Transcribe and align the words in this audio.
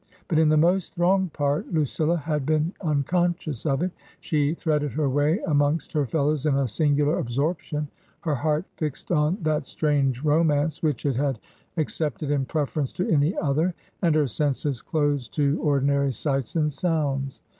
But 0.27 0.39
in 0.39 0.49
the 0.49 0.57
most 0.57 0.95
thronged 0.95 1.31
part 1.31 1.71
Lucille 1.71 2.15
had 2.15 2.43
been 2.43 2.73
unconscious 2.81 3.67
of 3.67 3.83
it; 3.83 3.91
she 4.19 4.55
threaded 4.55 4.93
her 4.93 5.07
way 5.07 5.37
amongst 5.41 5.93
her 5.93 6.07
fellows 6.07 6.47
in 6.47 6.55
a 6.55 6.67
singular 6.67 7.19
absorption, 7.19 7.87
her 8.21 8.33
heart 8.33 8.65
fi^^d 8.79 9.15
on 9.15 9.37
that 9.43 9.67
strange 9.67 10.23
romance 10.23 10.81
which 10.81 11.05
it 11.05 11.15
had 11.15 11.37
ac 11.77 12.03
cepted''^ 12.03 12.47
preference 12.47 12.91
to 12.93 13.07
any 13.11 13.37
other, 13.37 13.75
and 14.01 14.15
her 14.15 14.27
senses 14.27 14.81
closed 14.81 15.35
to 15.35 15.57
ordii^/ 15.59 16.11
sights 16.11 16.55
and 16.55 16.73
sounds. 16.73 17.43